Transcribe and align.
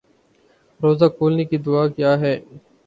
روزہ 0.79 1.07
کھولنے 1.15 1.43
کی 1.45 1.57
دعا 1.65 1.83
کیا 1.95 2.11
ہے 2.21 2.33